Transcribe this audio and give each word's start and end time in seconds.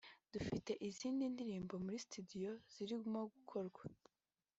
dufite 0.33 0.71
izindi 0.87 1.23
ndirimbo 1.33 1.73
muri 1.83 1.97
studio 2.05 2.51
zirimo 2.73 3.19
gukorwa 3.33 3.83